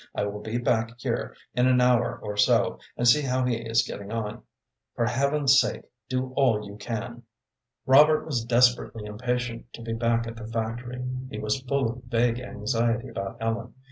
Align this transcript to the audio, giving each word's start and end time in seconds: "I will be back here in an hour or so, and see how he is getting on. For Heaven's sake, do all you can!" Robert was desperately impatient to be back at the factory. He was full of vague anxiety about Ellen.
"I 0.15 0.23
will 0.23 0.39
be 0.41 0.57
back 0.57 0.93
here 0.99 1.35
in 1.53 1.67
an 1.67 1.79
hour 1.79 2.17
or 2.17 2.35
so, 2.35 2.79
and 2.97 3.07
see 3.07 3.21
how 3.21 3.45
he 3.45 3.55
is 3.57 3.83
getting 3.87 4.11
on. 4.11 4.41
For 4.95 5.05
Heaven's 5.05 5.59
sake, 5.61 5.83
do 6.09 6.33
all 6.35 6.65
you 6.65 6.75
can!" 6.77 7.21
Robert 7.85 8.25
was 8.25 8.43
desperately 8.43 9.05
impatient 9.05 9.71
to 9.73 9.81
be 9.83 9.93
back 9.93 10.25
at 10.25 10.37
the 10.37 10.47
factory. 10.47 11.05
He 11.29 11.37
was 11.37 11.61
full 11.61 11.87
of 11.87 12.03
vague 12.05 12.39
anxiety 12.39 13.09
about 13.09 13.37
Ellen. 13.39 13.75